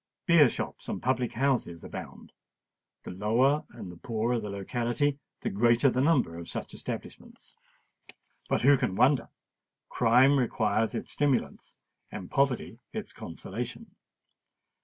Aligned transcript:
Beer 0.25 0.49
shops 0.49 0.89
and 0.89 0.99
public 0.99 1.33
houses 1.33 1.83
abound: 1.83 2.31
the 3.03 3.11
lower 3.11 3.65
and 3.69 3.91
the 3.91 3.97
poorer 3.97 4.39
the 4.39 4.49
locality, 4.49 5.19
the 5.41 5.51
greater 5.51 5.91
the 5.91 6.01
number 6.01 6.39
of 6.39 6.49
such 6.49 6.73
establishments. 6.73 7.53
But 8.49 8.63
who 8.63 8.77
can 8.77 8.95
wonder? 8.95 9.29
Crime 9.89 10.39
requires 10.39 10.95
its 10.95 11.11
stimulants—and 11.11 12.31
poverty 12.31 12.79
its 12.91 13.13
consolation. 13.13 13.95